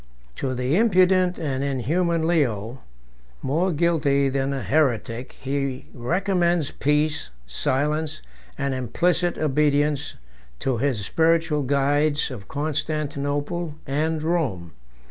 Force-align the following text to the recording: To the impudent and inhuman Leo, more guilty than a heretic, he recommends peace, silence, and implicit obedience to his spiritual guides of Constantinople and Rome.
To 0.37 0.55
the 0.55 0.75
impudent 0.77 1.37
and 1.37 1.63
inhuman 1.63 2.25
Leo, 2.25 2.81
more 3.43 3.71
guilty 3.71 4.29
than 4.29 4.51
a 4.51 4.63
heretic, 4.63 5.35
he 5.39 5.85
recommends 5.93 6.71
peace, 6.71 7.29
silence, 7.45 8.23
and 8.57 8.73
implicit 8.73 9.37
obedience 9.37 10.15
to 10.61 10.79
his 10.79 11.05
spiritual 11.05 11.61
guides 11.61 12.31
of 12.31 12.47
Constantinople 12.47 13.75
and 13.85 14.23
Rome. 14.23 14.71